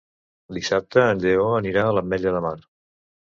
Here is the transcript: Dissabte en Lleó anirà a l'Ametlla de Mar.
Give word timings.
Dissabte 0.57 1.03
en 1.09 1.19
Lleó 1.25 1.45
anirà 1.57 1.85
a 1.89 1.93
l'Ametlla 1.97 2.35
de 2.37 2.41
Mar. 2.49 2.57